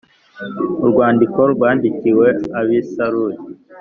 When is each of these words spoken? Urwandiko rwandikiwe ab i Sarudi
Urwandiko 0.83 1.39
rwandikiwe 1.53 2.27
ab 2.59 2.67
i 2.77 2.79
Sarudi 2.91 3.41